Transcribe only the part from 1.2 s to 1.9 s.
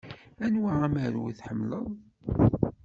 i tḥemmleḍ?